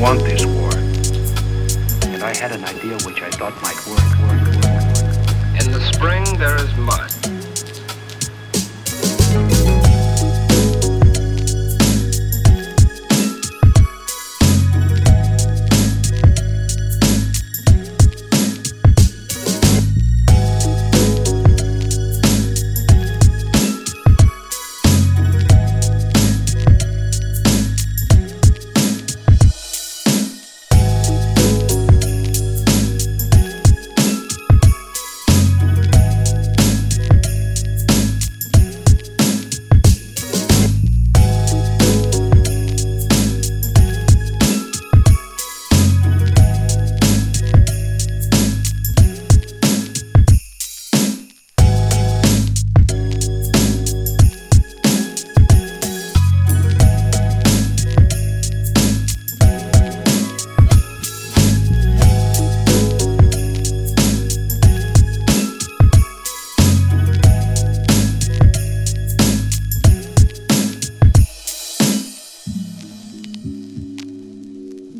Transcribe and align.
want 0.00 0.20
this 0.20 0.44
war. 0.44 0.72
And 2.12 2.22
I 2.22 2.34
had 2.36 2.52
an 2.52 2.64
idea 2.64 2.96
which 3.06 3.20
I 3.22 3.30
thought 3.30 3.54
might 3.62 3.80
work, 3.86 4.08
work, 4.22 4.42
work. 4.62 5.60
In 5.60 5.70
the 5.70 5.80
spring, 5.92 6.24
there 6.38 6.56
is 6.56 6.74
mud. 6.76 7.43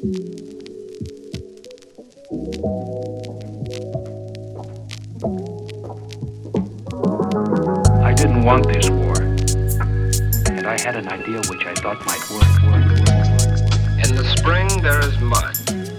I 0.00 0.04
didn't 8.14 8.44
want 8.44 8.66
this 8.66 8.88
war. 8.88 9.20
And 10.46 10.66
I 10.66 10.80
had 10.80 10.96
an 10.96 11.06
idea 11.08 11.42
which 11.50 11.66
I 11.66 11.74
thought 11.74 12.00
might 12.06 12.30
work, 12.30 12.62
work, 12.62 12.88
work. 12.96 13.28
In 14.02 14.16
the 14.16 14.24
spring, 14.38 14.68
there 14.80 15.00
is 15.00 15.20
mud. 15.20 15.89